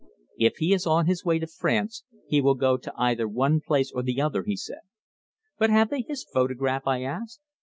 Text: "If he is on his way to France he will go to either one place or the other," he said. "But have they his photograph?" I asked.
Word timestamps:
"If 0.39 0.55
he 0.55 0.73
is 0.73 0.87
on 0.87 1.05
his 1.05 1.23
way 1.23 1.37
to 1.37 1.45
France 1.45 2.03
he 2.27 2.41
will 2.41 2.55
go 2.55 2.75
to 2.75 2.91
either 2.97 3.27
one 3.27 3.61
place 3.63 3.91
or 3.91 4.01
the 4.01 4.19
other," 4.19 4.41
he 4.41 4.55
said. 4.57 4.81
"But 5.59 5.69
have 5.69 5.91
they 5.91 6.01
his 6.01 6.23
photograph?" 6.33 6.87
I 6.87 7.03
asked. 7.03 7.39